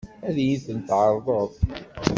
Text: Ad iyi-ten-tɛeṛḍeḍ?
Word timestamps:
Ad 0.27 0.35
iyi-ten-tɛeṛḍeḍ? 0.43 1.51